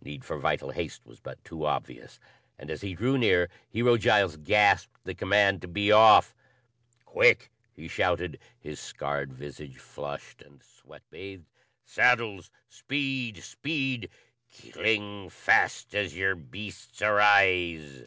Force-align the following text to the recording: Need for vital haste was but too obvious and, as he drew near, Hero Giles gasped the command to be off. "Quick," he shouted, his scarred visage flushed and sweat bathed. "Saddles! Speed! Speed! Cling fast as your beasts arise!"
Need 0.00 0.24
for 0.24 0.38
vital 0.38 0.70
haste 0.70 1.04
was 1.04 1.18
but 1.18 1.42
too 1.44 1.66
obvious 1.66 2.20
and, 2.60 2.70
as 2.70 2.82
he 2.82 2.94
drew 2.94 3.18
near, 3.18 3.50
Hero 3.70 3.96
Giles 3.96 4.36
gasped 4.36 5.02
the 5.02 5.16
command 5.16 5.60
to 5.62 5.66
be 5.66 5.90
off. 5.90 6.32
"Quick," 7.04 7.50
he 7.72 7.88
shouted, 7.88 8.38
his 8.60 8.78
scarred 8.78 9.32
visage 9.32 9.78
flushed 9.78 10.42
and 10.42 10.62
sweat 10.62 11.02
bathed. 11.10 11.48
"Saddles! 11.84 12.52
Speed! 12.68 13.42
Speed! 13.42 14.10
Cling 14.62 15.28
fast 15.28 15.92
as 15.92 16.16
your 16.16 16.36
beasts 16.36 17.02
arise!" 17.02 18.06